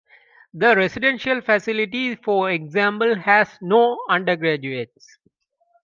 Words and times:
The 0.51 0.75
residential 0.75 1.41
facility, 1.41 2.15
for 2.15 2.49
example, 2.49 3.13
has 3.17 3.55
no 3.61 4.03
undergraduates. 4.09 5.19